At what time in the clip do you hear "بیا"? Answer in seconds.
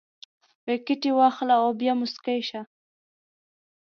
1.79-1.93